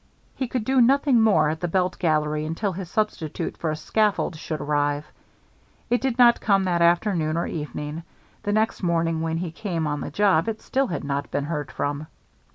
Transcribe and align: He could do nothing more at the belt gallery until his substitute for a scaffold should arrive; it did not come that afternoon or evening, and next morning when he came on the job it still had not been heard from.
He 0.33 0.47
could 0.47 0.63
do 0.65 0.81
nothing 0.81 1.21
more 1.21 1.51
at 1.51 1.59
the 1.59 1.67
belt 1.67 1.99
gallery 1.99 2.43
until 2.43 2.71
his 2.71 2.89
substitute 2.89 3.55
for 3.55 3.69
a 3.69 3.75
scaffold 3.75 4.35
should 4.35 4.59
arrive; 4.59 5.05
it 5.91 6.01
did 6.01 6.17
not 6.17 6.41
come 6.41 6.63
that 6.63 6.81
afternoon 6.81 7.37
or 7.37 7.45
evening, 7.45 8.01
and 8.43 8.55
next 8.55 8.81
morning 8.81 9.21
when 9.21 9.37
he 9.37 9.51
came 9.51 9.85
on 9.85 10.01
the 10.01 10.09
job 10.09 10.49
it 10.49 10.59
still 10.59 10.87
had 10.87 11.03
not 11.03 11.29
been 11.29 11.43
heard 11.45 11.71
from. 11.71 12.07